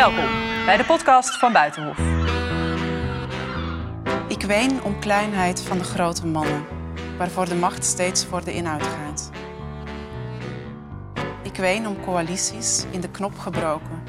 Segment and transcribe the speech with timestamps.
[0.00, 1.98] Welkom bij de podcast van Buitenhof.
[4.28, 6.64] Ik ween om kleinheid van de grote mannen,
[7.18, 9.30] waarvoor de macht steeds voor de inhoud gaat.
[11.42, 14.02] Ik ween om coalities in de knop gebroken,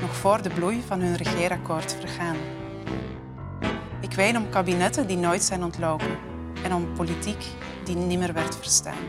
[0.00, 2.36] nog voor de bloei van hun regeerakkoord vergaan.
[4.00, 6.18] Ik ween om kabinetten die nooit zijn ontlopen
[6.62, 7.44] en om politiek
[7.84, 9.04] die nimmer werd verstaan.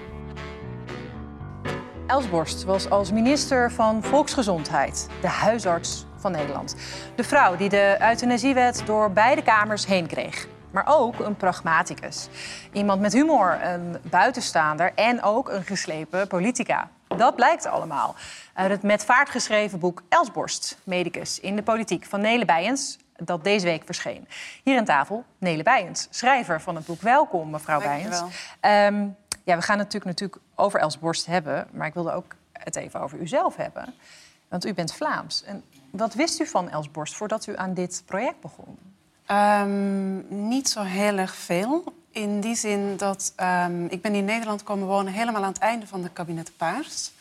[2.08, 6.76] Els Borst was als minister van Volksgezondheid de huisarts van Nederland.
[7.16, 10.48] De vrouw die de euthanasiewet door beide kamers heen kreeg.
[10.72, 12.28] Maar ook een pragmaticus.
[12.72, 16.90] Iemand met humor, een buitenstaander en ook een geslepen politica.
[17.18, 18.16] Dat blijkt allemaal
[18.54, 23.44] uit het met vaart geschreven boek Elsborst, medicus in de politiek van Nele Bijens, dat
[23.44, 24.28] deze week verscheen.
[24.64, 27.02] Hier aan tafel Nele Bijens, schrijver van het boek.
[27.02, 28.22] Welkom, mevrouw Bijens.
[28.62, 32.76] Um, ja, we gaan het natuurlijk, natuurlijk over Elsborst hebben, maar ik wilde ook het
[32.76, 33.94] even over uzelf hebben.
[34.48, 35.44] Want u bent Vlaams.
[35.44, 38.78] En wat wist u van Elsborst voordat u aan dit project begon?
[39.32, 41.84] Um, niet zo heel erg veel.
[42.12, 45.88] In die zin dat um, ik ben in Nederland komen wonen helemaal aan het einde
[45.88, 47.12] van de kabinet Paars.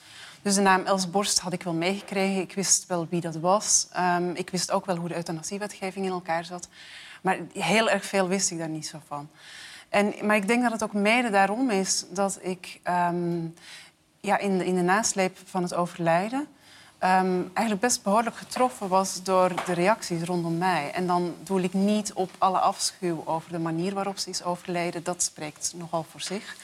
[0.43, 2.43] Dus de naam Els Borst had ik wel meegekregen.
[2.43, 3.89] Ik wist wel wie dat was.
[3.99, 6.69] Um, ik wist ook wel hoe de euthanasiewetgeving in elkaar zat.
[7.23, 9.29] Maar heel erg veel wist ik daar niet zo van.
[9.89, 12.81] En, maar ik denk dat het ook mede daarom is dat ik
[14.21, 16.47] ja, in, de, in de nasleep van het overlijden...
[17.01, 20.91] Um, eigenlijk best behoorlijk getroffen was door de reacties rondom mij.
[20.93, 25.03] En dan doe ik niet op alle afschuw over de manier waarop ze is overleden.
[25.03, 26.57] Dat spreekt nogal voor zich.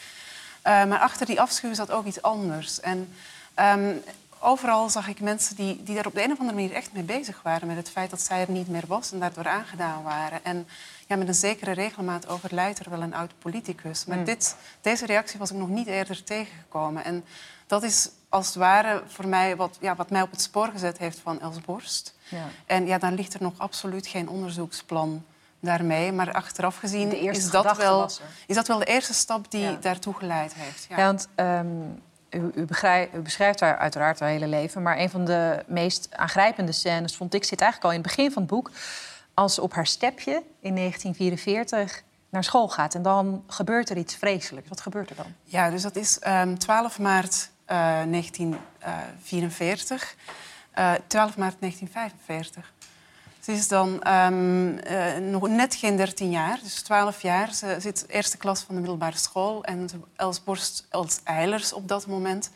[0.66, 2.80] Uh, maar achter die afschuw zat ook iets anders.
[2.80, 3.14] En
[3.56, 4.02] um,
[4.38, 7.02] overal zag ik mensen die, die daar op de een of andere manier echt mee
[7.02, 7.66] bezig waren.
[7.66, 10.44] Met het feit dat zij er niet meer was en daardoor aangedaan waren.
[10.44, 10.66] En
[11.06, 14.04] ja, met een zekere regelmaat overlijdt er wel een oud politicus.
[14.04, 14.24] Maar mm.
[14.24, 17.04] dit, deze reactie was ik nog niet eerder tegengekomen.
[17.04, 17.24] En
[17.72, 20.98] dat is als het ware voor mij wat, ja, wat mij op het spoor gezet
[20.98, 22.14] heeft van Els Borst.
[22.28, 22.44] Ja.
[22.66, 25.24] En ja, dan ligt er nog absoluut geen onderzoeksplan
[25.60, 26.12] daarmee.
[26.12, 28.10] Maar achteraf gezien is dat, wel,
[28.46, 29.76] is dat wel de eerste stap die ja.
[29.80, 30.86] daartoe geleid heeft.
[30.88, 32.66] Ja, want um, u, u,
[33.22, 34.82] beschrijft haar uiteraard haar hele leven...
[34.82, 38.32] maar een van de meest aangrijpende scènes, vond ik, zit eigenlijk al in het begin
[38.32, 38.70] van het boek...
[39.34, 42.94] als ze op haar stepje in 1944 naar school gaat.
[42.94, 44.68] En dan gebeurt er iets vreselijks.
[44.68, 45.34] Wat gebeurt er dan?
[45.44, 50.16] Ja, dus dat is um, ehm, 12 maart 1944.
[50.78, 52.72] Uh, 12 maart 1945.
[53.40, 54.28] Ze is dan uh,
[55.30, 57.54] nog net geen 13 jaar, dus 12 jaar.
[57.54, 59.64] Ze zit eerste klas van de middelbare school.
[59.64, 62.50] En Els Borst, Els Eilers op dat moment,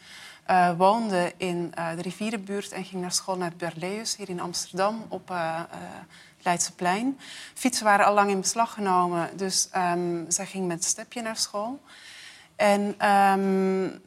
[0.50, 5.31] uh, woonde in de rivierenbuurt en ging naar school naar Berleus, hier in Amsterdam, op
[6.47, 7.19] Leidseplein.
[7.55, 11.81] Fietsen waren al lang in beslag genomen, dus um, zij ging met stepje naar school.
[12.56, 14.00] En um,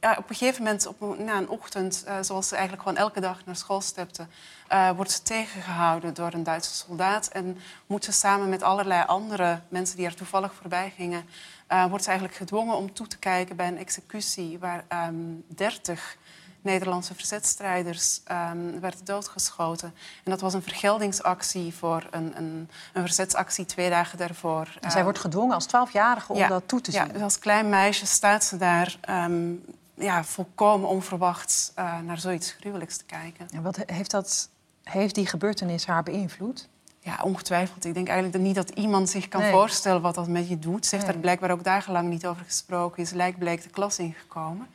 [0.00, 3.20] ja, op een gegeven moment, op, na een ochtend, uh, zoals ze eigenlijk gewoon elke
[3.20, 4.26] dag naar school stepte,
[4.72, 7.28] uh, wordt ze tegengehouden door een Duitse soldaat.
[7.28, 11.24] En moet ze samen met allerlei andere mensen die er toevallig voorbij gingen,
[11.72, 16.16] uh, wordt ze eigenlijk gedwongen om toe te kijken bij een executie waar um, 30
[16.60, 18.20] Nederlandse verzetstrijders
[18.52, 19.94] um, werden doodgeschoten.
[20.24, 24.76] En dat was een vergeldingsactie voor een, een, een verzetsactie twee dagen daarvoor.
[24.80, 27.06] En zij wordt gedwongen als twaalfjarige om ja, dat toe te zien?
[27.06, 29.64] Ja, dus als klein meisje staat ze daar um,
[29.98, 33.48] ja, volkomen onverwachts uh, naar zoiets gruwelijks te kijken.
[33.50, 34.48] En wat heeft, dat,
[34.82, 36.68] heeft die gebeurtenis haar beïnvloed?
[37.00, 37.84] Ja, ongetwijfeld.
[37.84, 39.50] Ik denk eigenlijk niet dat iemand zich kan nee.
[39.50, 40.86] voorstellen wat dat met je doet.
[40.86, 41.12] Ze heeft nee.
[41.12, 43.02] daar blijkbaar ook dagenlang niet over gesproken.
[43.02, 44.66] Is lijkbleek de klas ingekomen.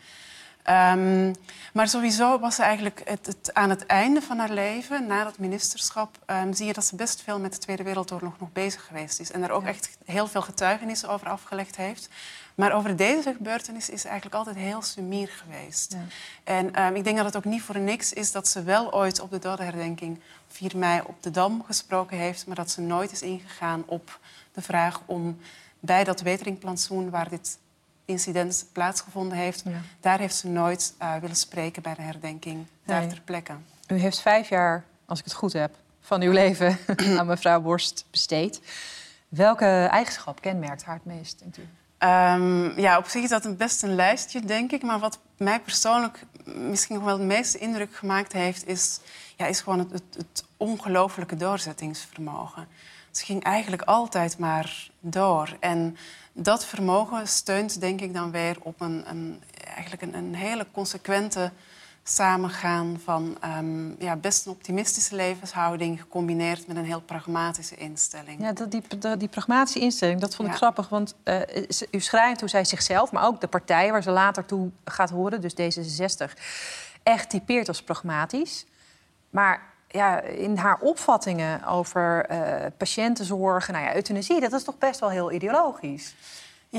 [0.69, 1.35] Um,
[1.73, 5.37] maar sowieso was ze eigenlijk het, het, aan het einde van haar leven, na dat
[5.37, 9.19] ministerschap, um, zie je dat ze best veel met de Tweede Wereldoorlog nog bezig geweest
[9.19, 9.31] is.
[9.31, 9.67] En er ook ja.
[9.67, 12.09] echt heel veel getuigenissen over afgelegd heeft.
[12.55, 15.93] Maar over deze gebeurtenis is ze eigenlijk altijd heel sumier geweest.
[15.93, 15.99] Ja.
[16.43, 19.19] En um, ik denk dat het ook niet voor niks is dat ze wel ooit
[19.19, 23.21] op de dodenherdenking 4 mei op de Dam gesproken heeft, maar dat ze nooit is
[23.21, 24.19] ingegaan op
[24.51, 25.39] de vraag om
[25.79, 27.57] bij dat weteringplantsoen waar dit
[28.05, 29.81] incident plaatsgevonden heeft, ja.
[29.99, 32.65] daar heeft ze nooit uh, willen spreken bij de herdenking, nee.
[32.83, 33.53] daar ter plekke.
[33.87, 36.77] U heeft vijf jaar, als ik het goed heb, van uw leven
[37.17, 38.61] aan mevrouw Borst besteed.
[39.29, 41.67] Welke eigenschap kenmerkt haar het meest, denkt u?
[42.03, 44.83] Um, ja, op zich is dat best een lijstje, denk ik.
[44.83, 48.67] Maar wat mij persoonlijk misschien nog wel het meeste indruk gemaakt heeft...
[48.67, 48.99] is,
[49.37, 52.67] ja, is gewoon het, het, het ongelooflijke doorzettingsvermogen.
[53.11, 55.57] Ze ging eigenlijk altijd maar door.
[55.59, 55.97] En
[56.33, 61.51] dat vermogen steunt, denk ik, dan weer op een, een eigenlijk een, een, hele consequente
[62.03, 68.41] samengaan van um, ja, best een optimistische levenshouding gecombineerd met een heel pragmatische instelling.
[68.41, 70.59] Ja, dat, die, die, die pragmatische instelling, dat vond ik ja.
[70.59, 70.89] grappig.
[70.89, 71.39] Want uh,
[71.91, 75.41] u schrijft hoe zij zichzelf, maar ook de partij waar ze later toe gaat horen,
[75.41, 76.33] dus D66,
[77.03, 78.65] echt typeert als pragmatisch.
[79.29, 84.99] Maar ja, in haar opvattingen over uh, patiëntenzorg, nou ja, euthanasie, dat is toch best
[84.99, 86.15] wel heel ideologisch.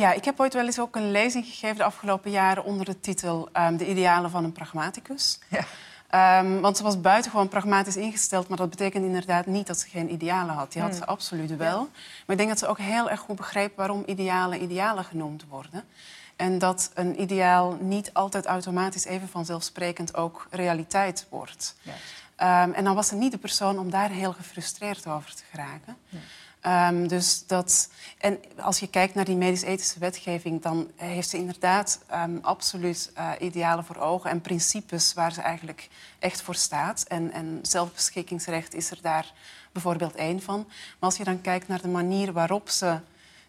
[0.00, 3.00] Ja, ik heb ooit wel eens ook een lezing gegeven de afgelopen jaren onder de
[3.00, 5.38] titel um, De idealen van een pragmaticus.
[5.49, 6.41] Ja.
[6.41, 10.12] Um, want ze was buitengewoon pragmatisch ingesteld, maar dat betekent inderdaad niet dat ze geen
[10.12, 10.73] idealen had.
[10.73, 11.00] Die had hmm.
[11.00, 11.79] ze absoluut wel.
[11.79, 15.85] Maar ik denk dat ze ook heel erg goed begreep waarom idealen idealen genoemd worden.
[16.37, 21.76] En dat een ideaal niet altijd automatisch even vanzelfsprekend ook realiteit wordt.
[21.85, 25.96] Um, en dan was ze niet de persoon om daar heel gefrustreerd over te geraken.
[26.67, 27.89] Um, dus dat,
[28.19, 33.31] en als je kijkt naar die medisch-ethische wetgeving, dan heeft ze inderdaad um, absoluut uh,
[33.41, 35.89] idealen voor ogen en principes waar ze eigenlijk
[36.19, 37.03] echt voor staat.
[37.03, 39.33] En, en zelfbeschikkingsrecht is er daar
[39.73, 40.65] bijvoorbeeld één van.
[40.69, 42.99] Maar als je dan kijkt naar de manier waarop ze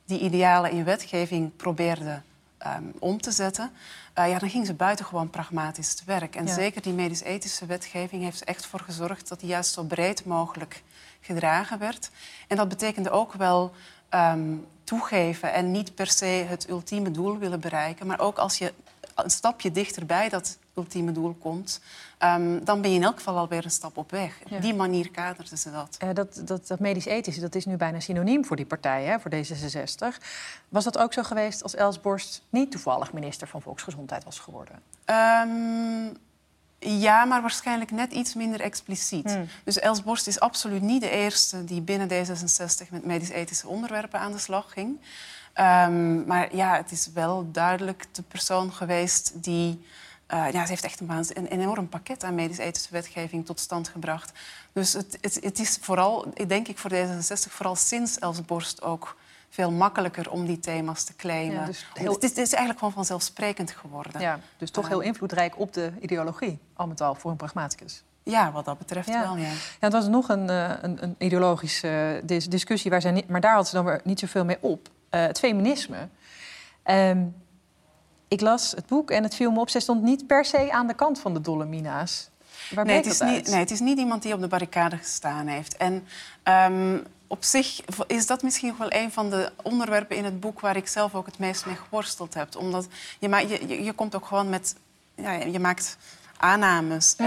[0.06, 2.22] die idealen in wetgeving probeerde
[2.66, 3.72] um, om te zetten,
[4.20, 6.36] uh, ja, dan ging ze buitengewoon pragmatisch te werk.
[6.36, 10.26] En zeker die medisch-ethische wetgeving heeft er echt voor gezorgd dat die juist zo breed
[10.26, 10.84] mogelijk
[11.22, 12.10] gedragen werd.
[12.48, 13.72] En dat betekende ook wel
[14.10, 18.08] um, toegeven en niet per se het ultieme doel willen bereiken.
[18.08, 18.74] Maar ook als je
[19.16, 21.82] een stapje dichterbij dat ultieme doel komt,
[22.20, 24.40] um, dan ben je in elk geval alweer een stap op weg.
[24.50, 25.98] Op die manier kaderden ze dat.
[26.04, 29.32] Uh, dat, dat, dat medisch-ethische, dat is nu bijna synoniem voor die partij, hè, voor
[29.32, 30.24] D66.
[30.70, 34.76] Was dat ook zo geweest als Els Borst niet toevallig minister van Volksgezondheid was geworden?
[35.06, 36.18] Um,
[36.80, 39.34] ja, maar waarschijnlijk net iets minder expliciet.
[39.34, 39.48] Hmm.
[39.64, 44.32] Dus Els Borst is absoluut niet de eerste die binnen D66 met medisch-ethische onderwerpen aan
[44.32, 45.00] de slag ging.
[45.60, 49.86] Um, maar ja, het is wel duidelijk de persoon geweest die.
[50.34, 54.32] Uh, ja, ze heeft echt een, een enorm pakket aan medisch-ethische wetgeving tot stand gebracht.
[54.74, 59.18] Dus het, het, het is vooral, denk ik, voor D66 vooral sinds Els Borst ook
[59.50, 61.66] veel makkelijker om die thema's te claimen.
[61.66, 62.14] dus heel...
[62.14, 64.22] het, is, het, is, eigenlijk gewoon vanzelfsprekend geworden.
[64.22, 68.04] Ja, dus toch heel invloedrijk op de ideologie, al met al, voor een pragmaticus.
[68.24, 69.48] Ja, wat dat betreft wel, ja.
[69.48, 69.54] ja.
[69.80, 73.68] het was nog een, eh, een, een ideologische discussie, waar zij niet, maar daar had
[73.68, 74.90] ze dan weer niet zoveel mee op.
[75.12, 76.08] Uh, het feminisme.
[76.86, 77.36] Um,
[78.28, 79.70] ik las het boek en het viel me op.
[79.70, 82.30] Zij stond niet per se aan de kant van de Dolomina's.
[82.70, 85.48] Waar nee, het is niet, nee, het is niet iemand die op de barricade gestaan
[85.48, 85.78] heeft.
[85.78, 86.08] En
[86.44, 90.76] um, op zich is dat misschien wel een van de onderwerpen in het boek waar
[90.76, 92.56] ik zelf ook het meest mee geworsteld heb.
[92.56, 92.88] Omdat
[93.20, 93.30] je,
[93.68, 94.76] je, je komt ook gewoon met.
[95.16, 95.98] Ja, je maakt
[96.38, 97.16] aannames.
[97.18, 97.26] Mm.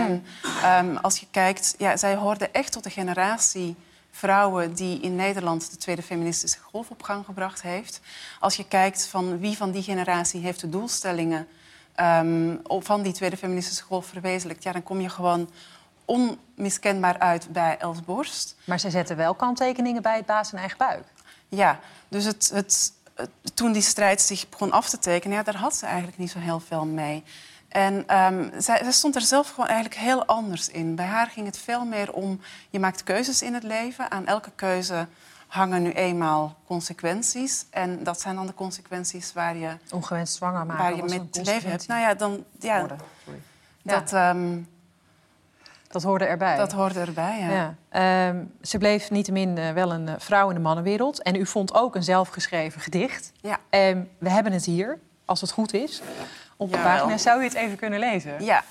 [0.62, 3.76] En um, als je kijkt, ja, zij hoorden echt tot de generatie
[4.18, 8.00] vrouwen die in Nederland de tweede feministische golf op gang gebracht heeft.
[8.40, 11.46] Als je kijkt van wie van die generatie heeft de doelstellingen
[12.00, 15.50] um, van die tweede feministische golf verwezenlijkt, ja, dan kom je gewoon
[16.04, 18.56] onmiskenbaar uit bij Els Borst.
[18.64, 21.04] Maar ze zetten wel kanttekeningen bij het baas en eigen buik.
[21.48, 22.92] Ja, dus het, het,
[23.54, 26.38] toen die strijd zich begon af te tekenen, ja, daar had ze eigenlijk niet zo
[26.38, 27.24] heel veel mee.
[27.68, 30.94] En um, zij, zij, stond er zelf gewoon eigenlijk heel anders in.
[30.94, 34.10] Bij haar ging het veel meer om, je maakt keuzes in het leven.
[34.10, 35.06] Aan elke keuze
[35.46, 37.66] hangen nu eenmaal consequenties.
[37.70, 39.70] En dat zijn dan de consequenties waar je...
[39.92, 41.86] Ongewenst zwanger maken Waar je te leven hebt.
[41.86, 42.44] Nou ja, dan...
[42.58, 42.86] Ja,
[43.82, 44.12] dat...
[44.12, 44.68] Um,
[45.88, 46.56] dat hoorde erbij.
[46.56, 47.74] Dat hoorde erbij, ja.
[47.90, 48.28] ja.
[48.28, 51.22] Um, ze bleef niettemin uh, wel een uh, vrouw in de mannenwereld.
[51.22, 53.32] En u vond ook een zelfgeschreven gedicht.
[53.40, 53.58] Ja.
[53.70, 56.02] Um, we hebben het hier, als het goed is,
[56.58, 57.18] op de pagina.
[57.18, 58.44] Zou u het even kunnen lezen?
[58.44, 58.64] Ja.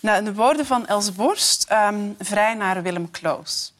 [0.00, 3.72] Nou, de woorden van Els Borst, um, vrij naar Willem Kloos.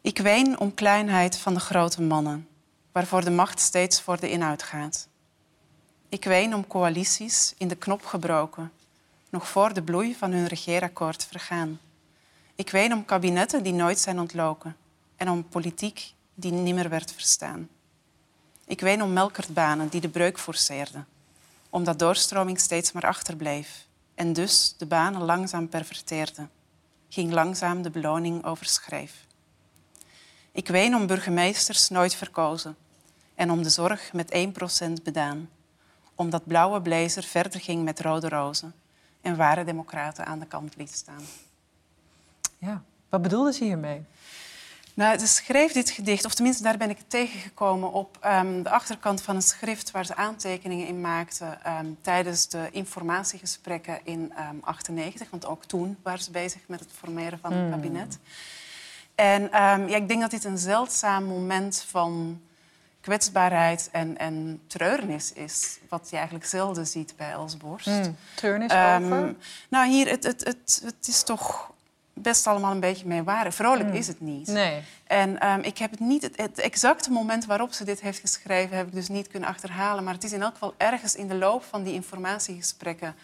[0.00, 2.48] Ik ween om kleinheid van de grote mannen,
[2.92, 5.08] waarvoor de macht steeds voor de inhoud gaat.
[6.08, 8.72] Ik ween om coalities in de knop gebroken
[9.30, 11.80] nog voor de bloei van hun regeerakkoord vergaan.
[12.54, 14.76] Ik ween om kabinetten die nooit zijn ontloken
[15.16, 17.68] en om politiek die nimmer werd verstaan.
[18.66, 21.06] Ik ween om melkertbanen die de breuk forceerden,
[21.70, 26.48] omdat doorstroming steeds maar achterbleef en dus de banen langzaam perverteerde,
[27.08, 29.26] ging langzaam de beloning overschreef.
[30.52, 32.76] Ik ween om burgemeesters nooit verkozen
[33.34, 34.52] en om de zorg met
[34.98, 35.50] 1% bedaan,
[36.14, 38.74] omdat blauwe blazer verder ging met rode rozen
[39.20, 41.22] en ware democraten aan de kant liet staan.
[42.58, 44.04] Ja, wat bedoelde ze hiermee?
[44.98, 49.22] Nou, ze schreef dit gedicht, of tenminste daar ben ik tegengekomen op um, de achterkant
[49.22, 55.20] van een schrift waar ze aantekeningen in maakte um, tijdens de informatiegesprekken in 1998.
[55.20, 57.70] Um, want ook toen waren ze bezig met het formeren van het hmm.
[57.70, 58.18] kabinet.
[59.14, 59.48] En
[59.88, 62.40] ja, ik denk dat dit een zeldzaam moment van
[63.00, 65.78] kwetsbaarheid en, en treurnis is.
[65.88, 67.86] Wat je eigenlijk zelden ziet bij Els Borst.
[67.86, 69.34] Mm, treurnis over?
[69.68, 71.76] Nou, hier, het, het, het, het is toch
[72.22, 73.52] best allemaal een beetje mee waren.
[73.52, 73.94] Vrolijk mm.
[73.94, 74.46] is het niet.
[74.46, 74.82] Nee.
[75.06, 76.22] En um, ik heb het niet...
[76.22, 78.76] Het, het, exacte moment waarop ze dit heeft geschreven...
[78.76, 80.04] heb ik dus niet kunnen achterhalen.
[80.04, 83.14] Maar het is in elk geval ergens in de loop van die informatiegesprekken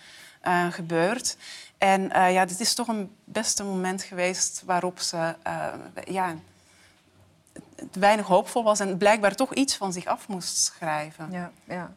[0.46, 1.36] uh, gebeurd.
[1.78, 5.66] En uh, ja, dit is toch een beste moment geweest waarop ze uh,
[6.04, 6.34] ja,
[7.92, 11.28] weinig hoopvol was en blijkbaar toch iets van zich af moest schrijven.
[11.30, 11.92] Ja, ja.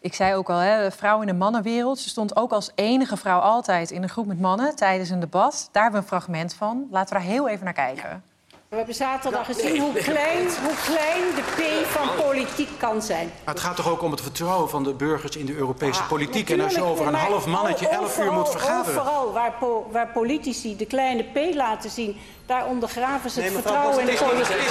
[0.00, 1.98] Ik zei ook al, hè, vrouw in de mannenwereld.
[1.98, 5.68] Ze stond ook als enige vrouw altijd in een groep met mannen tijdens een debat.
[5.72, 6.86] Daar hebben we een fragment van.
[6.90, 8.22] Laten we daar heel even naar kijken.
[8.68, 13.32] We hebben zaterdag gezien hoe klein, hoe klein de P van politiek kan zijn.
[13.44, 16.08] Maar het gaat toch ook om het vertrouwen van de burgers in de Europese ah,
[16.08, 16.50] politiek.
[16.50, 18.94] En als je over een half mannetje elf uur moet vergaderen.
[18.94, 24.00] Vooral waar, po waar, politici de kleine P laten zien, daar ondergraven ze het vertrouwen
[24.00, 24.66] in de politiek.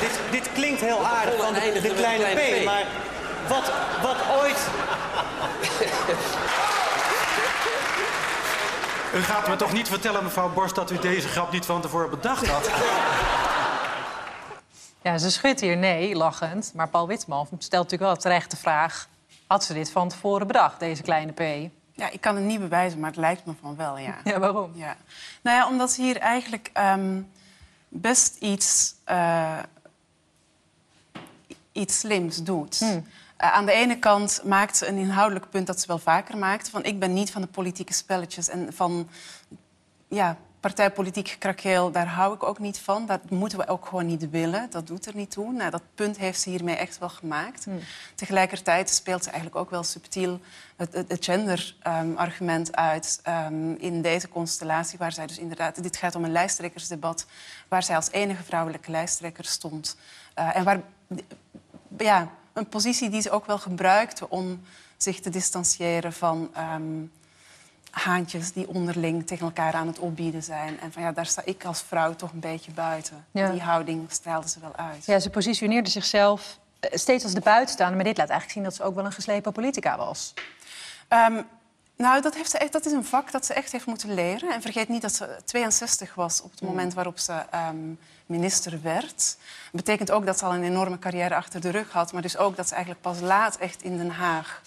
[0.00, 2.86] Dit, dit klinkt heel aardig van de, de kleine P, maar
[3.48, 4.58] wat, wat ooit...
[9.14, 12.10] U gaat me toch niet vertellen, mevrouw Borst, dat u deze grap niet van tevoren
[12.10, 12.70] bedacht had?
[15.02, 16.72] Ja, ze schudt hier nee, lachend.
[16.74, 19.08] Maar Paul Witman stelt natuurlijk wel terecht de vraag...
[19.46, 21.70] had ze dit van tevoren bedacht, deze kleine P?
[21.92, 24.14] Ja, ik kan het niet bewijzen, maar het lijkt me van wel, ja.
[24.24, 24.72] Ja, waarom?
[24.74, 24.96] Ja.
[25.40, 27.30] Nou ja, omdat ze hier eigenlijk um,
[27.88, 29.58] best iets, uh,
[31.72, 32.78] iets slims doet.
[32.78, 33.06] Hmm.
[33.42, 36.68] Uh, aan de ene kant maakt ze een inhoudelijk punt dat ze wel vaker maakt.
[36.68, 39.08] Van ik ben niet van de politieke spelletjes en van
[40.08, 43.06] ja, partijpolitiek gekrakeel, daar hou ik ook niet van.
[43.06, 44.70] Dat moeten we ook gewoon niet willen.
[44.70, 45.52] Dat doet er niet toe.
[45.52, 47.64] Nou, dat punt heeft ze hiermee echt wel gemaakt.
[47.64, 47.80] Hmm.
[48.14, 50.40] Tegelijkertijd speelt ze eigenlijk ook wel subtiel
[50.76, 55.82] het, het, gender-argument uit um, in deze constellatie, waar zij dus inderdaad...
[55.82, 57.26] Dit gaat om een lijsttrekkersdebat
[57.68, 59.96] waar zij als enige vrouwelijke lijsttrekker stond.
[60.38, 60.80] Uh, en waar...
[61.98, 64.60] Ja, een positie die ze ook wel gebruikte om
[64.96, 67.12] zich te distancieren van um,
[67.90, 70.80] haantjes die onderling tegen elkaar aan het opbieden zijn.
[70.80, 73.26] En van ja, daar sta ik als vrouw toch een beetje buiten.
[73.32, 75.04] Die houding straalde ze wel uit.
[75.04, 77.96] Ja, ze positioneerde zichzelf eh, steeds als de buitenstaander.
[77.96, 80.34] Maar dit laat eigenlijk zien dat ze ook wel een geslepen politica was.
[81.08, 81.46] Um,
[81.96, 84.52] nou, dat, heeft ze echt, dat is een vak dat ze echt heeft moeten leren.
[84.52, 86.68] En vergeet niet dat ze 62 was op het mm.
[86.68, 89.36] moment waarop ze um, minister werd.
[89.72, 92.12] Dat betekent ook dat ze al een enorme carrière achter de rug had.
[92.12, 94.62] Maar dus ook dat ze eigenlijk pas laat echt in Den Haag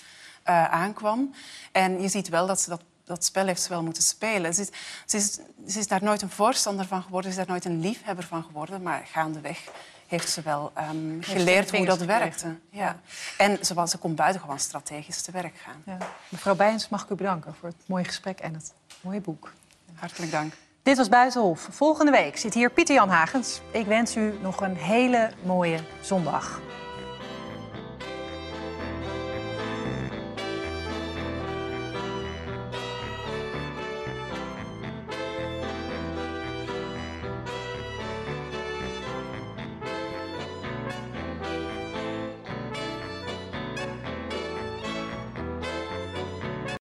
[0.49, 1.33] uh, aankwam.
[1.71, 4.53] En je ziet wel dat ze dat, dat spel heeft wel moeten spelen.
[4.53, 4.69] Ze is,
[5.05, 5.33] ze, is,
[5.73, 7.31] ze is daar nooit een voorstander van geworden.
[7.31, 8.81] Ze is daar nooit een liefhebber van geworden.
[8.81, 9.59] Maar gaandeweg
[10.07, 12.55] heeft ze wel um, geleerd hoe dat werkte.
[12.69, 12.99] Ja.
[13.37, 15.83] En ze, was, ze kon buitengewoon strategisch te werk gaan.
[15.85, 15.97] Ja.
[16.29, 19.51] Mevrouw Bijens, mag ik u bedanken voor het mooie gesprek en het mooie boek.
[19.95, 20.53] Hartelijk dank.
[20.83, 21.67] Dit was Buitenhof.
[21.71, 23.61] Volgende week zit hier Pieter Jan Hagens.
[23.71, 26.61] Ik wens u nog een hele mooie zondag.